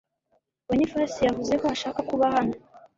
Bonifasi 0.67 1.19
yavuze 1.27 1.53
ko 1.61 1.65
ashaka 1.75 1.99
kuba 2.09 2.25
hano. 2.35 2.55